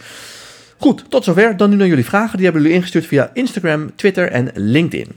Goed, 0.78 1.06
tot 1.10 1.24
zover. 1.24 1.58
Dan 1.58 1.69
nu 1.69 1.75
naar 1.75 1.88
jullie 1.88 2.06
vragen. 2.06 2.36
Die 2.36 2.44
hebben 2.46 2.62
jullie 2.62 2.78
ingestuurd 2.78 3.06
via 3.06 3.30
Instagram, 3.34 3.96
Twitter 3.96 4.31
en 4.31 4.51
LinkedIn. 4.54 5.08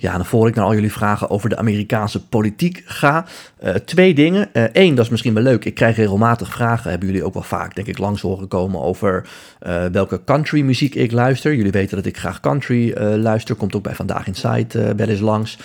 Ja, 0.00 0.14
en 0.14 0.24
voor 0.24 0.48
ik 0.48 0.54
naar 0.54 0.64
al 0.64 0.74
jullie 0.74 0.92
vragen 0.92 1.30
over 1.30 1.48
de 1.48 1.56
Amerikaanse 1.56 2.26
politiek 2.26 2.82
ga, 2.84 3.26
uh, 3.64 3.70
twee 3.70 4.14
dingen. 4.14 4.48
Eén, 4.52 4.90
uh, 4.90 4.96
dat 4.96 5.04
is 5.04 5.10
misschien 5.10 5.34
wel 5.34 5.42
leuk. 5.42 5.64
Ik 5.64 5.74
krijg 5.74 5.96
regelmatig 5.96 6.50
vragen, 6.50 6.90
hebben 6.90 7.08
jullie 7.08 7.24
ook 7.24 7.34
wel 7.34 7.42
vaak, 7.42 7.74
denk 7.74 7.86
ik, 7.86 7.98
langs 7.98 8.20
horen 8.20 8.48
komen 8.48 8.80
over 8.80 9.28
uh, 9.66 9.84
welke 9.84 10.24
country 10.24 10.60
muziek 10.60 10.94
ik 10.94 11.12
luister. 11.12 11.54
Jullie 11.54 11.72
weten 11.72 11.96
dat 11.96 12.06
ik 12.06 12.16
graag 12.16 12.40
country 12.40 12.98
luister, 12.98 13.54
komt 13.54 13.74
ook 13.74 13.82
bij 13.82 13.94
Vandaag 13.94 14.26
Inside 14.26 14.94
wel 14.94 15.08
eens 15.08 15.20
langs. 15.20 15.58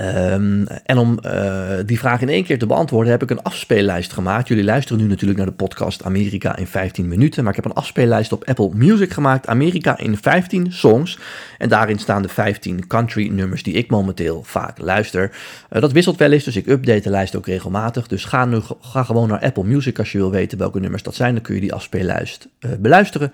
Um, 0.00 0.66
en 0.66 0.98
om 0.98 1.18
uh, 1.26 1.68
die 1.86 1.98
vraag 1.98 2.20
in 2.20 2.28
één 2.28 2.44
keer 2.44 2.58
te 2.58 2.66
beantwoorden, 2.66 3.12
heb 3.12 3.22
ik 3.22 3.30
een 3.30 3.42
afspeellijst 3.42 4.12
gemaakt. 4.12 4.48
Jullie 4.48 4.64
luisteren 4.64 5.02
nu 5.02 5.08
natuurlijk 5.08 5.38
naar 5.38 5.48
de 5.48 5.52
podcast 5.52 6.04
Amerika 6.04 6.56
in 6.56 6.66
15 6.66 7.08
minuten. 7.08 7.42
Maar 7.42 7.56
ik 7.56 7.62
heb 7.62 7.70
een 7.70 7.76
afspeellijst 7.76 8.32
op 8.32 8.44
Apple 8.44 8.70
Music 8.74 9.12
gemaakt. 9.12 9.46
Amerika 9.46 9.98
in 9.98 10.16
15 10.16 10.72
songs. 10.72 11.18
En 11.58 11.68
daarin 11.68 11.98
staan 11.98 12.22
de 12.22 12.28
15 12.28 12.86
country 12.86 13.28
nummers 13.28 13.62
die 13.68 13.76
ik 13.76 13.90
momenteel 13.90 14.42
vaak 14.42 14.78
luister. 14.78 15.30
Uh, 15.72 15.80
dat 15.80 15.92
wisselt 15.92 16.16
wel 16.16 16.32
eens, 16.32 16.44
dus 16.44 16.56
ik 16.56 16.66
update 16.66 17.00
de 17.00 17.10
lijst 17.10 17.36
ook 17.36 17.46
regelmatig. 17.46 18.06
Dus 18.06 18.24
ga, 18.24 18.44
nu, 18.44 18.60
ga 18.80 19.02
gewoon 19.02 19.28
naar 19.28 19.40
Apple 19.40 19.64
Music 19.64 19.98
als 19.98 20.12
je 20.12 20.18
wil 20.18 20.30
weten 20.30 20.58
welke 20.58 20.80
nummers 20.80 21.02
dat 21.02 21.14
zijn. 21.14 21.34
Dan 21.34 21.42
kun 21.42 21.54
je 21.54 21.60
die 21.60 21.72
afspeellijst 21.72 22.48
uh, 22.60 22.70
beluisteren. 22.78 23.32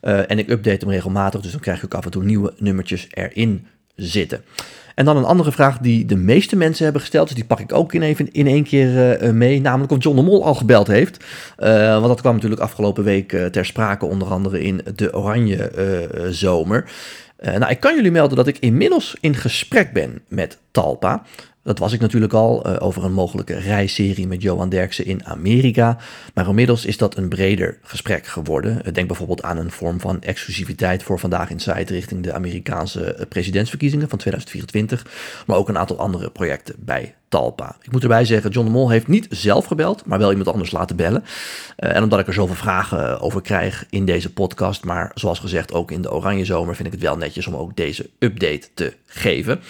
en 0.00 0.38
ik 0.38 0.50
update 0.50 0.84
hem 0.84 0.94
regelmatig, 0.94 1.40
dus 1.40 1.50
dan 1.50 1.60
krijg 1.60 1.78
je 1.78 1.84
ook 1.84 1.94
af 1.94 2.04
en 2.04 2.10
toe 2.10 2.24
nieuwe 2.24 2.52
nummertjes 2.58 3.06
erin 3.10 3.66
zitten. 3.94 4.44
En 4.94 5.04
dan 5.04 5.16
een 5.16 5.24
andere 5.24 5.52
vraag 5.52 5.78
die 5.78 6.04
de 6.06 6.16
meeste 6.16 6.56
mensen 6.56 6.84
hebben 6.84 7.02
gesteld, 7.02 7.26
dus 7.26 7.36
die 7.36 7.44
pak 7.44 7.60
ik 7.60 7.72
ook 7.72 7.92
in, 7.92 8.02
even, 8.02 8.32
in 8.32 8.46
één 8.46 8.64
keer 8.64 9.18
mee, 9.34 9.60
namelijk 9.60 9.92
of 9.92 10.02
John 10.02 10.16
de 10.16 10.22
Mol 10.22 10.44
al 10.44 10.54
gebeld 10.54 10.86
heeft. 10.86 11.24
Want 11.56 12.06
dat 12.06 12.20
kwam 12.20 12.34
natuurlijk 12.34 12.60
afgelopen 12.60 13.04
week 13.04 13.28
ter 13.50 13.64
sprake, 13.64 14.06
onder 14.06 14.28
andere 14.28 14.62
in 14.62 14.80
de 14.94 15.14
Oranje 15.14 15.70
Zomer. 16.30 16.84
Nou, 17.42 17.70
ik 17.70 17.80
kan 17.80 17.94
jullie 17.94 18.10
melden 18.10 18.36
dat 18.36 18.46
ik 18.46 18.58
inmiddels 18.58 19.16
in 19.20 19.34
gesprek 19.34 19.92
ben 19.92 20.22
met 20.28 20.58
Talpa. 20.70 21.22
Dat 21.62 21.78
was 21.78 21.92
ik 21.92 22.00
natuurlijk 22.00 22.32
al 22.32 22.66
uh, 22.66 22.76
over 22.78 23.04
een 23.04 23.12
mogelijke 23.12 23.58
reisserie 23.58 24.26
met 24.26 24.42
Johan 24.42 24.68
Derksen 24.68 25.06
in 25.06 25.24
Amerika. 25.24 25.98
Maar 26.34 26.48
inmiddels 26.48 26.84
is 26.84 26.96
dat 26.96 27.16
een 27.16 27.28
breder 27.28 27.78
gesprek 27.82 28.26
geworden. 28.26 28.94
Denk 28.94 29.06
bijvoorbeeld 29.06 29.42
aan 29.42 29.56
een 29.56 29.70
vorm 29.70 30.00
van 30.00 30.22
exclusiviteit 30.22 31.02
voor 31.02 31.18
Vandaag 31.18 31.50
in 31.50 31.60
Site 31.60 31.92
richting 31.92 32.22
de 32.22 32.32
Amerikaanse 32.32 33.14
eh, 33.14 33.26
presidentsverkiezingen 33.28 34.08
van 34.08 34.18
2024. 34.18 35.06
Maar 35.46 35.56
ook 35.56 35.68
een 35.68 35.78
aantal 35.78 35.98
andere 35.98 36.30
projecten 36.30 36.74
bij 36.78 37.14
Talpa. 37.32 37.76
Ik 37.82 37.92
moet 37.92 38.02
erbij 38.02 38.24
zeggen, 38.24 38.50
John 38.50 38.66
de 38.66 38.72
Mol 38.72 38.90
heeft 38.90 39.08
niet 39.08 39.26
zelf 39.30 39.64
gebeld, 39.64 40.06
maar 40.06 40.18
wel 40.18 40.30
iemand 40.30 40.48
anders 40.48 40.70
laten 40.70 40.96
bellen. 40.96 41.24
Uh, 41.78 41.96
en 41.96 42.02
omdat 42.02 42.18
ik 42.18 42.26
er 42.26 42.32
zoveel 42.32 42.54
vragen 42.54 43.20
over 43.20 43.42
krijg 43.42 43.86
in 43.90 44.04
deze 44.04 44.32
podcast, 44.32 44.84
maar 44.84 45.10
zoals 45.14 45.38
gezegd 45.38 45.72
ook 45.72 45.90
in 45.90 46.02
de 46.02 46.12
Oranje 46.12 46.44
Zomer, 46.44 46.74
vind 46.74 46.86
ik 46.86 46.94
het 46.94 47.02
wel 47.02 47.16
netjes 47.16 47.46
om 47.46 47.54
ook 47.54 47.76
deze 47.76 48.10
update 48.18 48.68
te 48.74 48.94
geven. 49.06 49.60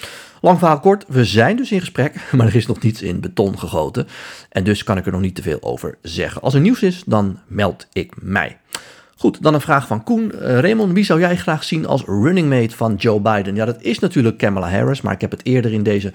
Lang 0.41 0.59
verhaal 0.59 0.79
kort, 0.79 1.05
we 1.07 1.25
zijn 1.25 1.55
dus 1.55 1.71
in 1.71 1.79
gesprek, 1.79 2.15
maar 2.31 2.47
er 2.47 2.55
is 2.55 2.67
nog 2.67 2.81
niets 2.81 3.01
in 3.01 3.19
beton 3.19 3.59
gegoten. 3.59 4.07
En 4.49 4.63
dus 4.63 4.83
kan 4.83 4.97
ik 4.97 5.05
er 5.05 5.11
nog 5.11 5.21
niet 5.21 5.35
te 5.35 5.41
veel 5.41 5.61
over 5.61 5.97
zeggen. 6.01 6.41
Als 6.41 6.53
er 6.53 6.61
nieuws 6.61 6.81
is, 6.81 7.03
dan 7.05 7.39
meld 7.47 7.87
ik 7.93 8.13
mij. 8.21 8.57
Goed, 9.15 9.43
dan 9.43 9.53
een 9.53 9.61
vraag 9.61 9.87
van 9.87 10.03
Koen. 10.03 10.31
Uh, 10.35 10.59
Raymond, 10.59 10.93
wie 10.93 11.05
zou 11.05 11.19
jij 11.19 11.37
graag 11.37 11.63
zien 11.63 11.85
als 11.85 12.03
running 12.05 12.49
mate 12.49 12.75
van 12.75 12.95
Joe 12.95 13.19
Biden? 13.19 13.55
Ja, 13.55 13.65
dat 13.65 13.81
is 13.81 13.99
natuurlijk 13.99 14.37
Kamala 14.37 14.69
Harris, 14.69 15.01
maar 15.01 15.13
ik 15.13 15.21
heb 15.21 15.31
het 15.31 15.45
eerder 15.45 15.73
in 15.73 15.83
deze 15.83 16.13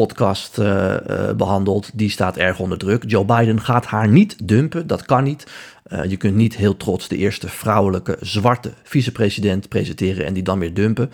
podcast 0.00 0.58
uh, 0.58 0.66
uh, 0.66 1.32
behandeld. 1.36 1.90
Die 1.94 2.10
staat 2.10 2.36
erg 2.36 2.58
onder 2.58 2.78
druk. 2.78 3.04
Joe 3.06 3.24
Biden 3.24 3.60
gaat 3.60 3.86
haar 3.86 4.08
niet 4.08 4.48
dumpen, 4.48 4.86
dat 4.86 5.04
kan 5.04 5.24
niet. 5.24 5.46
Uh, 5.92 6.04
je 6.04 6.16
kunt 6.16 6.34
niet 6.34 6.56
heel 6.56 6.76
trots 6.76 7.08
de 7.08 7.16
eerste 7.16 7.48
vrouwelijke 7.48 8.16
zwarte 8.20 8.72
vicepresident 8.82 9.68
presenteren 9.68 10.26
en 10.26 10.34
die 10.34 10.42
dan 10.42 10.58
weer 10.58 10.74
dumpen. 10.74 11.10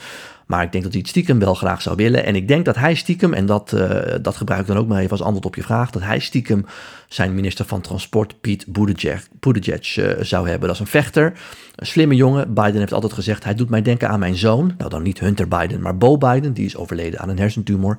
Maar 0.50 0.62
ik 0.62 0.72
denk 0.72 0.84
dat 0.84 0.92
hij 0.92 1.00
het 1.00 1.10
stiekem 1.10 1.38
wel 1.38 1.54
graag 1.54 1.82
zou 1.82 1.96
willen. 1.96 2.24
En 2.24 2.36
ik 2.36 2.48
denk 2.48 2.64
dat 2.64 2.76
hij 2.76 2.94
stiekem, 2.94 3.34
en 3.34 3.46
dat, 3.46 3.72
uh, 3.74 4.00
dat 4.22 4.36
gebruik 4.36 4.60
ik 4.60 4.66
dan 4.66 4.76
ook 4.76 4.88
maar 4.88 4.98
even 4.98 5.10
als 5.10 5.22
antwoord 5.22 5.46
op 5.46 5.54
je 5.54 5.62
vraag, 5.62 5.90
dat 5.90 6.02
hij 6.02 6.18
stiekem 6.18 6.66
zijn 7.08 7.34
minister 7.34 7.64
van 7.64 7.80
Transport, 7.80 8.40
Piet 8.40 8.64
Buttigieg, 8.66 9.96
uh, 9.96 10.10
zou 10.20 10.48
hebben. 10.48 10.66
Dat 10.68 10.76
is 10.76 10.80
een 10.80 10.86
vechter, 10.86 11.32
een 11.74 11.86
slimme 11.86 12.14
jongen. 12.14 12.54
Biden 12.54 12.78
heeft 12.78 12.92
altijd 12.92 13.12
gezegd, 13.12 13.44
hij 13.44 13.54
doet 13.54 13.70
mij 13.70 13.82
denken 13.82 14.08
aan 14.08 14.18
mijn 14.18 14.36
zoon. 14.36 14.74
Nou, 14.78 14.90
dan 14.90 15.02
niet 15.02 15.20
Hunter 15.20 15.48
Biden, 15.48 15.80
maar 15.80 15.96
Bo 15.96 16.18
Biden. 16.18 16.52
Die 16.52 16.64
is 16.64 16.76
overleden 16.76 17.20
aan 17.20 17.28
een 17.28 17.38
hersentumor. 17.38 17.96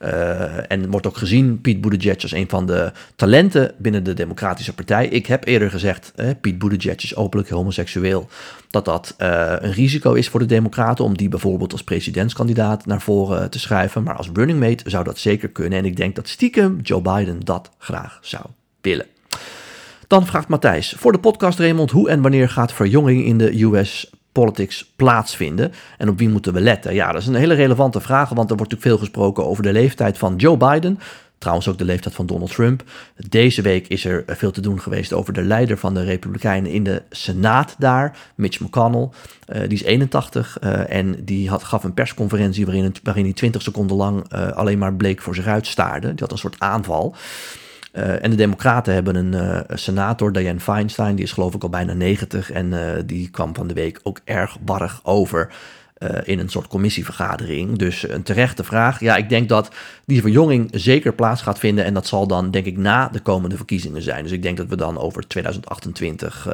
Uh, 0.00 0.70
en 0.70 0.90
wordt 0.90 1.06
ook 1.06 1.16
gezien, 1.16 1.60
Piet 1.60 1.80
Buttigieg, 1.80 2.22
als 2.22 2.32
een 2.32 2.48
van 2.48 2.66
de 2.66 2.92
talenten 3.16 3.74
binnen 3.78 4.04
de 4.04 4.14
Democratische 4.14 4.74
Partij. 4.74 5.06
Ik 5.06 5.26
heb 5.26 5.46
eerder 5.46 5.70
gezegd, 5.70 6.12
eh, 6.14 6.28
Piet 6.40 6.58
Buttigieg 6.58 7.02
is 7.02 7.16
openlijk 7.16 7.50
homoseksueel. 7.50 8.28
Dat 8.72 8.84
dat 8.84 9.14
uh, 9.18 9.52
een 9.58 9.72
risico 9.72 10.12
is 10.12 10.28
voor 10.28 10.40
de 10.40 10.46
Democraten 10.46 11.04
om 11.04 11.16
die 11.16 11.28
bijvoorbeeld 11.28 11.72
als 11.72 11.84
presidentskandidaat 11.84 12.86
naar 12.86 13.00
voren 13.00 13.50
te 13.50 13.58
schuiven. 13.58 14.02
Maar 14.02 14.16
als 14.16 14.30
running 14.32 14.60
mate 14.60 14.90
zou 14.90 15.04
dat 15.04 15.18
zeker 15.18 15.48
kunnen. 15.48 15.78
En 15.78 15.84
ik 15.84 15.96
denk 15.96 16.16
dat 16.16 16.28
stiekem 16.28 16.78
Joe 16.82 17.02
Biden 17.02 17.40
dat 17.40 17.70
graag 17.78 18.18
zou 18.22 18.44
willen. 18.80 19.06
Dan 20.06 20.26
vraagt 20.26 20.48
Matthijs, 20.48 20.94
voor 20.98 21.12
de 21.12 21.18
podcast 21.18 21.58
Raymond, 21.58 21.90
hoe 21.90 22.08
en 22.08 22.22
wanneer 22.22 22.48
gaat 22.48 22.72
verjonging 22.72 23.24
in 23.24 23.38
de 23.38 23.62
US 23.62 24.10
politics 24.32 24.92
plaatsvinden 24.96 25.72
en 25.98 26.08
op 26.08 26.18
wie 26.18 26.28
moeten 26.28 26.52
we 26.52 26.60
letten? 26.60 26.94
Ja, 26.94 27.12
dat 27.12 27.20
is 27.20 27.26
een 27.26 27.34
hele 27.34 27.54
relevante 27.54 28.00
vraag, 28.00 28.28
want 28.28 28.50
er 28.50 28.56
wordt 28.56 28.72
natuurlijk 28.72 28.82
veel 28.82 28.98
gesproken 28.98 29.46
over 29.46 29.62
de 29.62 29.72
leeftijd 29.72 30.18
van 30.18 30.36
Joe 30.36 30.56
Biden. 30.56 30.98
Trouwens 31.42 31.68
ook 31.68 31.78
de 31.78 31.84
leeftijd 31.84 32.14
van 32.14 32.26
Donald 32.26 32.54
Trump. 32.54 32.82
Deze 33.28 33.62
week 33.62 33.88
is 33.88 34.04
er 34.04 34.24
veel 34.26 34.50
te 34.50 34.60
doen 34.60 34.80
geweest 34.80 35.12
over 35.12 35.32
de 35.32 35.42
leider 35.42 35.78
van 35.78 35.94
de 35.94 36.02
Republikeinen 36.02 36.70
in 36.70 36.84
de 36.84 37.02
Senaat 37.10 37.74
daar, 37.78 38.16
Mitch 38.34 38.60
McConnell. 38.60 39.08
Uh, 39.48 39.60
die 39.60 39.72
is 39.72 39.82
81 39.82 40.58
uh, 40.60 40.92
en 40.94 41.24
die 41.24 41.48
had, 41.48 41.62
gaf 41.62 41.84
een 41.84 41.94
persconferentie 41.94 42.64
waarin, 42.64 42.94
hij 43.02 43.32
20 43.32 43.62
seconden 43.62 43.96
lang 43.96 44.32
uh, 44.34 44.50
alleen 44.50 44.78
maar 44.78 44.94
bleek 44.94 45.22
voor 45.22 45.34
zich 45.34 45.46
uit 45.46 45.66
staarde. 45.66 46.08
Die 46.08 46.20
had 46.20 46.32
een 46.32 46.38
soort 46.38 46.56
aanval. 46.60 47.14
En 47.92 48.30
de 48.30 48.36
Democraten 48.36 48.94
hebben 48.94 49.14
een 49.14 49.64
senator, 49.78 50.32
Dianne 50.32 50.60
Feinstein, 50.60 51.14
die 51.14 51.24
is 51.24 51.32
geloof 51.32 51.54
ik 51.54 51.62
al 51.62 51.68
bijna 51.68 51.92
90. 51.92 52.50
En 52.50 52.72
die 53.06 53.30
kwam 53.30 53.54
van 53.54 53.66
de 53.66 53.74
week 53.74 54.00
ook 54.02 54.20
erg 54.24 54.56
warrig 54.64 55.00
over. 55.02 55.52
In 56.24 56.38
een 56.38 56.48
soort 56.48 56.66
commissievergadering. 56.66 57.78
Dus 57.78 58.08
een 58.08 58.22
terechte 58.22 58.64
vraag. 58.64 59.00
Ja, 59.00 59.16
ik 59.16 59.28
denk 59.28 59.48
dat 59.48 59.70
die 60.04 60.20
verjonging 60.20 60.68
zeker 60.72 61.12
plaats 61.12 61.42
gaat 61.42 61.58
vinden. 61.58 61.84
En 61.84 61.94
dat 61.94 62.06
zal 62.06 62.26
dan, 62.26 62.50
denk 62.50 62.66
ik, 62.66 62.76
na 62.76 63.08
de 63.08 63.20
komende 63.20 63.56
verkiezingen 63.56 64.02
zijn. 64.02 64.22
Dus 64.22 64.32
ik 64.32 64.42
denk 64.42 64.56
dat 64.56 64.66
we 64.68 64.76
dan 64.76 64.98
over 64.98 65.26
2028 65.26 66.48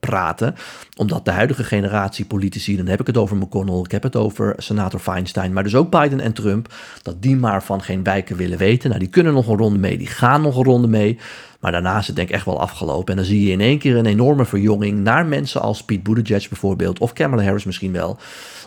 praten. 0.00 0.54
Omdat 0.96 1.24
de 1.24 1.30
huidige 1.30 1.64
generatie 1.64 2.24
politici, 2.24 2.76
dan 2.76 2.86
heb 2.86 3.00
ik 3.00 3.06
het 3.06 3.16
over 3.16 3.36
McConnell, 3.36 3.80
ik 3.80 3.90
heb 3.90 4.02
het 4.02 4.16
over 4.16 4.54
senator 4.56 5.00
Feinstein, 5.00 5.52
maar 5.52 5.62
dus 5.62 5.74
ook 5.74 5.90
Biden 5.90 6.20
en 6.20 6.32
Trump, 6.32 6.74
dat 7.02 7.22
die 7.22 7.36
maar 7.36 7.62
van 7.62 7.82
geen 7.82 8.02
wijken 8.02 8.36
willen 8.36 8.58
weten. 8.58 8.88
Nou, 8.88 9.00
die 9.00 9.10
kunnen 9.10 9.32
nog 9.32 9.48
een 9.48 9.56
ronde 9.56 9.78
mee, 9.78 9.98
die 9.98 10.06
gaan 10.06 10.42
nog 10.42 10.56
een 10.56 10.64
ronde 10.64 10.88
mee. 10.88 11.18
Maar 11.64 11.72
daarna 11.72 11.98
is 11.98 12.06
het 12.06 12.16
denk 12.16 12.28
ik 12.28 12.34
echt 12.34 12.44
wel 12.44 12.60
afgelopen. 12.60 13.10
En 13.10 13.16
dan 13.16 13.24
zie 13.24 13.46
je 13.46 13.52
in 13.52 13.60
één 13.60 13.78
keer 13.78 13.96
een 13.96 14.06
enorme 14.06 14.44
verjonging 14.44 14.98
naar 14.98 15.26
mensen 15.26 15.60
als 15.60 15.84
Pete 15.84 16.02
Buttigieg 16.02 16.48
bijvoorbeeld. 16.48 16.98
Of 16.98 17.12
Kamala 17.12 17.42
Harris 17.42 17.64
misschien 17.64 17.92
wel. 17.92 18.18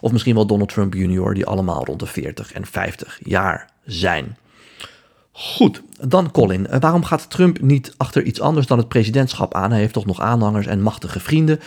Of 0.02 0.12
misschien 0.12 0.36
wel 0.36 0.46
Donald 0.46 0.70
Trump 0.70 0.94
Jr. 0.94 1.34
Die 1.34 1.46
allemaal 1.46 1.86
rond 1.86 2.00
de 2.00 2.06
40 2.06 2.54
en 2.54 2.66
50 2.66 3.20
jaar 3.24 3.70
zijn. 3.86 4.38
Goed, 5.32 5.82
dan 6.02 6.32
Colin. 6.32 6.68
Waarom 6.80 7.04
gaat 7.04 7.30
Trump 7.30 7.62
niet 7.62 7.94
achter 7.98 8.24
iets 8.24 8.42
anders 8.42 8.68
dan 8.68 8.78
het 8.78 8.88
presidentschap 8.88 9.54
aan? 9.54 9.72
Hij 9.72 9.80
heeft 9.80 9.94
toch 9.94 10.06
nog 10.06 10.22
aanhangers 10.22 10.66
en 10.68 10.82
machtige 10.82 11.20
vrienden. 11.20 11.60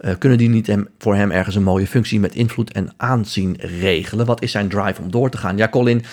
Uh, 0.00 0.12
kunnen 0.18 0.38
die 0.38 0.48
niet 0.48 0.66
hem, 0.66 0.88
voor 0.98 1.14
hem 1.14 1.30
ergens 1.30 1.56
een 1.56 1.62
mooie 1.62 1.86
functie 1.86 2.20
met 2.20 2.34
invloed 2.34 2.72
en 2.72 2.92
aanzien 2.96 3.56
regelen? 3.58 4.26
Wat 4.26 4.42
is 4.42 4.50
zijn 4.50 4.68
drive 4.68 5.02
om 5.02 5.10
door 5.10 5.30
te 5.30 5.38
gaan? 5.38 5.56
Ja, 5.56 5.68
Colin, 5.68 6.04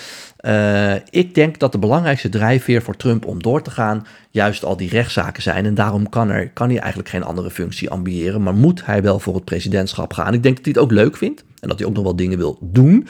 uh, 0.46 0.94
ik 1.10 1.34
denk 1.34 1.58
dat 1.58 1.72
de 1.72 1.78
belangrijkste 1.78 2.28
drijfveer 2.28 2.82
voor 2.82 2.96
Trump 2.96 3.26
om 3.26 3.42
door 3.42 3.62
te 3.62 3.70
gaan 3.70 4.06
juist 4.30 4.64
al 4.64 4.76
die 4.76 4.88
rechtszaken 4.88 5.42
zijn. 5.42 5.66
En 5.66 5.74
daarom 5.74 6.08
kan, 6.08 6.30
er, 6.30 6.50
kan 6.50 6.68
hij 6.68 6.78
eigenlijk 6.78 7.08
geen 7.08 7.22
andere 7.22 7.50
functie 7.50 7.90
ambiëren, 7.90 8.42
maar 8.42 8.54
moet 8.54 8.86
hij 8.86 9.02
wel 9.02 9.18
voor 9.18 9.34
het 9.34 9.44
presidentschap 9.44 10.12
gaan. 10.12 10.34
Ik 10.34 10.42
denk 10.42 10.56
dat 10.56 10.64
hij 10.64 10.74
het 10.74 10.82
ook 10.82 10.92
leuk 10.92 11.16
vindt 11.16 11.44
en 11.60 11.68
dat 11.68 11.78
hij 11.78 11.88
ook 11.88 11.94
nog 11.94 12.02
wel 12.02 12.16
dingen 12.16 12.38
wil 12.38 12.58
doen. 12.60 13.06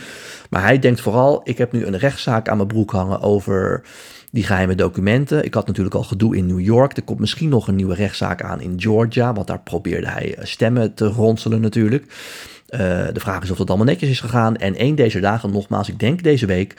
Maar 0.51 0.63
hij 0.63 0.79
denkt 0.79 1.01
vooral, 1.01 1.41
ik 1.45 1.59
heb 1.59 1.73
nu 1.73 1.87
een 1.87 1.99
rechtszaak 1.99 2.49
aan 2.49 2.57
mijn 2.57 2.69
broek 2.69 2.91
hangen 2.91 3.21
over 3.21 3.83
die 4.31 4.45
geheime 4.45 4.75
documenten. 4.75 5.45
Ik 5.45 5.55
had 5.55 5.67
natuurlijk 5.67 5.95
al 5.95 6.03
gedoe 6.03 6.37
in 6.37 6.47
New 6.47 6.61
York. 6.61 6.97
Er 6.97 7.03
komt 7.03 7.21
misschien 7.21 7.49
nog 7.49 7.69
een 7.69 7.77
nieuwe 7.77 7.95
rechtszaak 7.95 8.43
aan 8.43 8.61
in 8.61 8.75
Georgia, 8.77 9.33
want 9.33 9.47
daar 9.47 9.61
probeerde 9.61 10.09
hij 10.09 10.37
stemmen 10.43 10.95
te 10.95 11.07
ronselen 11.07 11.61
natuurlijk. 11.61 12.05
Uh, 12.05 12.79
de 13.13 13.21
vraag 13.21 13.43
is 13.43 13.51
of 13.51 13.57
dat 13.57 13.69
allemaal 13.69 13.87
netjes 13.87 14.11
is 14.11 14.21
gegaan. 14.21 14.57
En 14.57 14.77
één 14.77 14.95
deze 14.95 15.21
dagen, 15.21 15.53
nogmaals, 15.53 15.89
ik 15.89 15.99
denk 15.99 16.23
deze 16.23 16.47
week, 16.47 16.75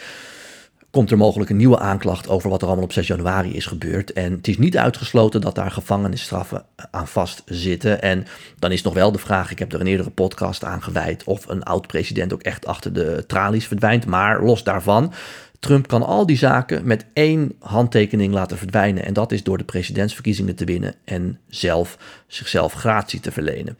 komt 0.92 1.12
er 1.12 1.18
mogelijk 1.18 1.50
een 1.50 1.58
nieuwe 1.58 1.80
aanklacht 1.80 2.30
over 2.30 2.50
wat 2.50 2.62
er 2.62 2.68
allemaal 2.68 2.86
op 2.86 2.94
6 2.94 3.08
januari 3.08 3.56
is 3.56 3.66
gebeurd. 3.66 4.14
En 4.14 4.32
het 4.32 4.48
is 4.48 4.58
niet 4.58 4.78
uitgesloten 4.78 5.42
dat 5.42 5.56
daar 5.56 5.72
gevangenisstraffen 5.72 6.66
aan 6.92 7.08
vastzitten. 7.08 8.02
En 8.02 8.26
dan 8.60 8.72
is 8.72 8.82
nog 8.82 8.94
wel 8.94 9.12
de 9.12 9.20
vraag, 9.20 9.52
ik 9.52 9.60
heb 9.60 9.74
er 9.74 9.80
een 9.80 9.88
eerdere 9.88 10.10
podcast 10.10 10.64
aan 10.64 10.84
gewijd, 10.84 11.24
of 11.24 11.48
een 11.48 11.64
oud-president 11.64 12.34
ook 12.34 12.42
echt 12.42 12.66
achter 12.66 12.94
de 12.94 13.24
tralies 13.28 13.68
verdwijnt. 13.68 14.06
Maar 14.06 14.44
los 14.44 14.64
daarvan, 14.64 15.14
Trump 15.60 15.88
kan 15.88 16.04
al 16.04 16.26
die 16.26 16.38
zaken 16.38 16.88
met 16.88 17.06
één 17.14 17.54
handtekening 17.60 18.34
laten 18.34 18.58
verdwijnen. 18.58 19.06
En 19.06 19.14
dat 19.14 19.32
is 19.32 19.44
door 19.44 19.58
de 19.58 19.64
presidentsverkiezingen 19.64 20.56
te 20.56 20.66
winnen 20.66 20.96
en 21.06 21.40
zelf 21.48 21.98
zichzelf 22.28 22.74
gratie 22.74 23.20
te 23.20 23.32
verlenen. 23.32 23.78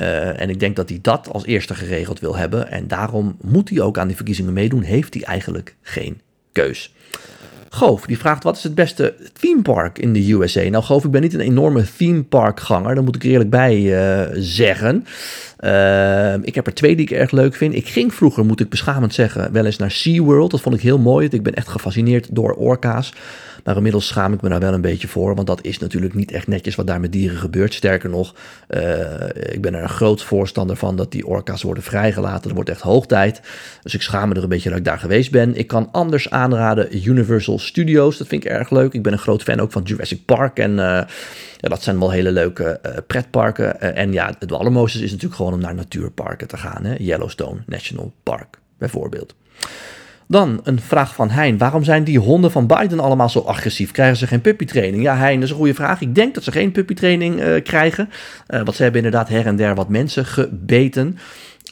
Uh, 0.00 0.40
en 0.40 0.50
ik 0.50 0.60
denk 0.60 0.76
dat 0.76 0.88
hij 0.88 0.98
dat 1.02 1.32
als 1.32 1.46
eerste 1.46 1.74
geregeld 1.74 2.20
wil 2.20 2.36
hebben. 2.36 2.70
En 2.70 2.88
daarom 2.88 3.36
moet 3.40 3.68
hij 3.68 3.80
ook 3.80 3.98
aan 3.98 4.06
die 4.06 4.16
verkiezingen 4.16 4.52
meedoen. 4.52 4.82
Heeft 4.82 5.14
hij 5.14 5.22
eigenlijk 5.22 5.76
geen 5.82 6.20
keus. 6.62 6.92
Goof, 7.68 8.06
die 8.06 8.18
vraagt 8.18 8.42
wat 8.42 8.56
is 8.56 8.62
het 8.62 8.74
beste 8.74 9.14
theme 9.40 9.62
park 9.62 9.98
in 9.98 10.12
de 10.12 10.32
USA? 10.32 10.62
Nou 10.62 10.84
Goof, 10.84 11.04
ik 11.04 11.10
ben 11.10 11.22
niet 11.22 11.34
een 11.34 11.40
enorme 11.40 11.84
theme 11.96 12.22
park 12.22 12.60
ganger, 12.60 12.94
daar 12.94 13.04
moet 13.04 13.16
ik 13.16 13.22
eerlijk 13.22 13.50
bij 13.50 13.76
uh, 13.80 14.28
zeggen. 14.34 15.06
Uh, 15.60 16.34
ik 16.34 16.54
heb 16.54 16.66
er 16.66 16.74
twee 16.74 16.96
die 16.96 17.04
ik 17.04 17.10
erg 17.10 17.30
leuk 17.30 17.54
vind. 17.54 17.74
Ik 17.74 17.88
ging 17.88 18.14
vroeger, 18.14 18.44
moet 18.44 18.60
ik 18.60 18.68
beschamend 18.68 19.14
zeggen, 19.14 19.52
wel 19.52 19.64
eens 19.64 19.76
naar 19.76 19.90
SeaWorld. 19.90 20.50
Dat 20.50 20.60
vond 20.60 20.74
ik 20.74 20.80
heel 20.80 20.98
mooi. 20.98 21.28
Ik 21.30 21.42
ben 21.42 21.54
echt 21.54 21.68
gefascineerd 21.68 22.34
door 22.34 22.52
orka's. 22.52 23.12
Maar 23.68 23.76
inmiddels 23.76 24.06
schaam 24.06 24.32
ik 24.32 24.40
me 24.40 24.48
daar 24.48 24.60
wel 24.60 24.72
een 24.72 24.80
beetje 24.80 25.08
voor. 25.08 25.34
Want 25.34 25.46
dat 25.46 25.64
is 25.64 25.78
natuurlijk 25.78 26.14
niet 26.14 26.32
echt 26.32 26.46
netjes 26.46 26.74
wat 26.74 26.86
daar 26.86 27.00
met 27.00 27.12
dieren 27.12 27.38
gebeurt. 27.38 27.74
Sterker 27.74 28.10
nog, 28.10 28.34
uh, 28.68 28.82
ik 29.32 29.60
ben 29.60 29.74
er 29.74 29.82
een 29.82 29.88
groot 29.88 30.22
voorstander 30.22 30.76
van 30.76 30.96
dat 30.96 31.12
die 31.12 31.26
orka's 31.26 31.62
worden 31.62 31.82
vrijgelaten. 31.82 32.42
Dat 32.42 32.52
wordt 32.52 32.70
echt 32.70 32.80
hoog 32.80 33.06
tijd. 33.06 33.40
Dus 33.82 33.94
ik 33.94 34.02
schaam 34.02 34.28
me 34.28 34.34
er 34.34 34.42
een 34.42 34.48
beetje 34.48 34.68
dat 34.68 34.78
ik 34.78 34.84
daar 34.84 34.98
geweest 34.98 35.30
ben. 35.30 35.56
Ik 35.56 35.66
kan 35.66 35.88
anders 35.92 36.30
aanraden 36.30 37.08
Universal 37.08 37.58
Studios. 37.58 38.18
Dat 38.18 38.26
vind 38.26 38.44
ik 38.44 38.50
erg 38.50 38.70
leuk. 38.70 38.92
Ik 38.92 39.02
ben 39.02 39.12
een 39.12 39.18
groot 39.18 39.42
fan 39.42 39.60
ook 39.60 39.72
van 39.72 39.82
Jurassic 39.82 40.24
Park. 40.24 40.58
En 40.58 40.70
uh, 40.70 40.76
ja, 40.76 41.68
dat 41.68 41.82
zijn 41.82 41.98
wel 41.98 42.10
hele 42.10 42.32
leuke 42.32 42.80
uh, 42.86 42.92
pretparken. 43.06 43.80
en 43.80 44.12
ja, 44.12 44.34
het 44.38 44.52
allermooiste 44.52 44.98
is 44.98 45.10
natuurlijk 45.10 45.36
gewoon 45.36 45.47
om 45.52 45.60
naar 45.60 45.74
natuurparken 45.74 46.48
te 46.48 46.56
gaan. 46.56 46.84
Hè? 46.84 46.94
Yellowstone 46.98 47.60
National 47.66 48.12
Park 48.22 48.58
bijvoorbeeld. 48.78 49.34
Dan 50.26 50.60
een 50.62 50.80
vraag 50.80 51.14
van 51.14 51.30
Hein. 51.30 51.58
Waarom 51.58 51.84
zijn 51.84 52.04
die 52.04 52.18
honden 52.18 52.50
van 52.50 52.66
Biden 52.66 53.00
allemaal 53.00 53.28
zo 53.28 53.40
agressief? 53.40 53.90
Krijgen 53.90 54.16
ze 54.16 54.26
geen 54.26 54.40
puppytraining? 54.40 55.02
Ja, 55.02 55.16
Hein, 55.16 55.34
dat 55.34 55.42
is 55.42 55.50
een 55.50 55.56
goede 55.56 55.74
vraag. 55.74 56.00
Ik 56.00 56.14
denk 56.14 56.34
dat 56.34 56.44
ze 56.44 56.52
geen 56.52 56.72
puppytraining 56.72 57.40
uh, 57.40 57.62
krijgen. 57.62 58.08
Uh, 58.48 58.62
want 58.62 58.76
ze 58.76 58.82
hebben 58.82 59.04
inderdaad 59.04 59.28
her 59.28 59.46
en 59.46 59.56
der 59.56 59.74
wat 59.74 59.88
mensen 59.88 60.26
gebeten. 60.26 61.18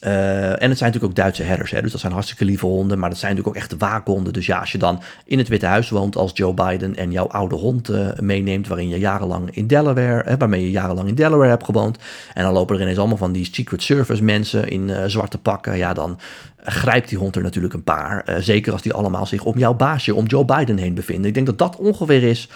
Uh, 0.04 0.62
en 0.62 0.68
het 0.68 0.78
zijn 0.78 0.92
natuurlijk 0.92 1.04
ook 1.04 1.14
Duitse 1.14 1.42
herders, 1.42 1.70
hè, 1.70 1.82
dus 1.82 1.92
dat 1.92 2.00
zijn 2.00 2.12
hartstikke 2.12 2.44
lieve 2.44 2.66
honden, 2.66 2.98
maar 2.98 3.10
dat 3.10 3.18
zijn 3.18 3.34
natuurlijk 3.34 3.56
ook 3.56 3.62
echt 3.62 3.80
waakhonden. 3.80 4.32
Dus 4.32 4.46
ja, 4.46 4.58
als 4.58 4.72
je 4.72 4.78
dan 4.78 5.02
in 5.24 5.38
het 5.38 5.48
Witte 5.48 5.66
Huis 5.66 5.90
woont 5.90 6.16
als 6.16 6.30
Joe 6.34 6.54
Biden 6.54 6.96
en 6.96 7.12
jouw 7.12 7.26
oude 7.26 7.54
hond 7.54 7.90
uh, 7.90 8.08
meeneemt, 8.20 8.68
waarin 8.68 8.88
je 8.88 8.98
jarenlang 8.98 9.50
in 9.50 9.66
Delaware, 9.66 10.22
hè, 10.24 10.36
waarmee 10.36 10.62
je 10.62 10.70
jarenlang 10.70 11.08
in 11.08 11.14
Delaware 11.14 11.48
hebt 11.48 11.64
gewoond, 11.64 11.98
en 12.34 12.42
dan 12.42 12.52
lopen 12.52 12.76
er 12.76 12.82
ineens 12.82 12.98
allemaal 12.98 13.16
van 13.16 13.32
die 13.32 13.48
Secret 13.52 13.82
Service 13.82 14.22
mensen 14.22 14.68
in 14.68 14.88
uh, 14.88 15.04
zwarte 15.06 15.38
pakken, 15.38 15.76
ja, 15.76 15.92
dan 15.92 16.18
grijpt 16.64 17.08
die 17.08 17.18
hond 17.18 17.36
er 17.36 17.42
natuurlijk 17.42 17.74
een 17.74 17.82
paar. 17.82 18.24
zeker 18.38 18.72
als 18.72 18.82
die 18.82 18.92
allemaal 18.92 19.26
zich 19.26 19.44
om 19.44 19.58
jouw 19.58 19.74
baasje, 19.74 20.14
om 20.14 20.26
Joe 20.26 20.44
Biden 20.44 20.78
heen 20.78 20.94
bevinden. 20.94 21.26
Ik 21.26 21.34
denk 21.34 21.46
dat 21.46 21.58
dat 21.58 21.76
ongeveer 21.76 22.22
is 22.22 22.48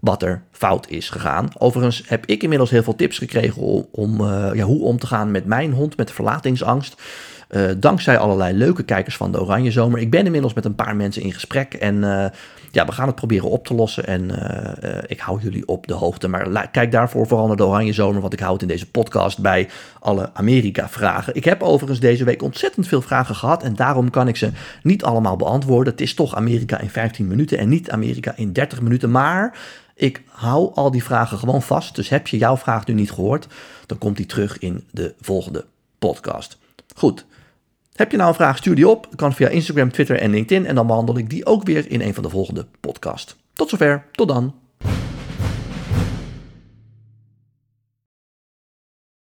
wat 0.00 0.22
er 0.22 0.42
fout 0.50 0.88
is 0.88 1.10
gegaan. 1.10 1.48
Overigens 1.58 2.02
heb 2.06 2.26
ik 2.26 2.42
inmiddels 2.42 2.70
heel 2.70 2.82
veel 2.82 2.96
tips 2.96 3.18
gekregen 3.18 3.92
om, 3.92 4.20
uh, 4.20 4.50
ja, 4.52 4.64
hoe 4.64 4.82
om 4.82 4.98
te 4.98 5.06
gaan 5.06 5.30
met 5.30 5.44
mijn 5.44 5.72
hond 5.72 5.96
met 5.96 6.10
verlatingsangst. 6.10 7.02
Uh, 7.50 7.70
dankzij 7.76 8.18
allerlei 8.18 8.56
leuke 8.56 8.82
kijkers 8.82 9.16
van 9.16 9.32
de 9.32 9.40
Oranje 9.40 9.70
Zomer. 9.70 10.00
Ik 10.00 10.10
ben 10.10 10.24
inmiddels 10.24 10.54
met 10.54 10.64
een 10.64 10.74
paar 10.74 10.96
mensen 10.96 11.22
in 11.22 11.32
gesprek 11.32 11.74
en 11.74 11.94
uh, 11.94 12.24
ja, 12.70 12.86
we 12.86 12.92
gaan 12.92 13.06
het 13.06 13.14
proberen 13.14 13.50
op 13.50 13.66
te 13.66 13.74
lossen. 13.74 14.06
En 14.06 14.30
ik 15.06 15.20
hou 15.20 15.40
jullie 15.40 15.68
op 15.68 15.86
de 15.86 15.94
hoogte. 15.94 16.28
Maar 16.28 16.70
kijk 16.70 16.92
daarvoor 16.92 17.26
vooral 17.26 17.46
naar 17.46 17.56
de 17.56 17.66
Oranje 17.66 17.92
Zomer, 17.92 18.20
want 18.20 18.32
ik 18.32 18.40
houd 18.40 18.62
in 18.62 18.68
deze 18.68 18.90
podcast 18.90 19.38
bij 19.38 19.68
alle 20.00 20.30
Amerika-vragen. 20.34 21.34
Ik 21.34 21.44
heb 21.44 21.62
overigens 21.62 22.00
deze 22.00 22.24
week 22.24 22.42
ontzettend 22.42 22.88
veel 22.88 23.02
vragen 23.02 23.34
gehad 23.34 23.62
en 23.62 23.74
daarom 23.74 24.10
kan 24.10 24.28
ik 24.28 24.36
ze 24.36 24.50
niet 24.82 25.04
allemaal 25.04 25.36
beantwoorden. 25.36 25.92
Het 25.92 26.02
is 26.02 26.14
toch 26.14 26.34
Amerika 26.34 26.80
in 26.80 26.90
15 26.90 27.26
minuten 27.26 27.58
en 27.58 27.68
niet 27.68 27.90
Amerika 27.90 28.32
in 28.36 28.52
30 28.52 28.80
minuten. 28.80 29.10
Maar 29.10 29.58
ik 29.98 30.22
hou 30.26 30.74
al 30.74 30.90
die 30.90 31.04
vragen 31.04 31.38
gewoon 31.38 31.62
vast. 31.62 31.94
Dus 31.94 32.08
heb 32.08 32.26
je 32.26 32.36
jouw 32.36 32.56
vraag 32.56 32.86
nu 32.86 32.94
niet 32.94 33.10
gehoord, 33.10 33.46
dan 33.86 33.98
komt 33.98 34.16
die 34.16 34.26
terug 34.26 34.58
in 34.58 34.84
de 34.90 35.14
volgende 35.20 35.64
podcast. 35.98 36.58
Goed. 36.94 37.26
Heb 37.92 38.10
je 38.10 38.16
nou 38.16 38.28
een 38.28 38.34
vraag, 38.34 38.56
stuur 38.56 38.74
die 38.74 38.88
op. 38.88 39.02
Dat 39.02 39.14
kan 39.14 39.32
via 39.32 39.48
Instagram, 39.48 39.92
Twitter 39.92 40.18
en 40.18 40.30
LinkedIn. 40.30 40.66
En 40.66 40.74
dan 40.74 40.86
behandel 40.86 41.18
ik 41.18 41.30
die 41.30 41.46
ook 41.46 41.64
weer 41.64 41.90
in 41.90 42.00
een 42.00 42.14
van 42.14 42.22
de 42.22 42.28
volgende 42.28 42.66
podcasts. 42.80 43.36
Tot 43.52 43.68
zover, 43.68 44.06
tot 44.12 44.28
dan. 44.28 44.54